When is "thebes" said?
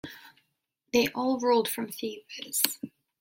1.91-2.63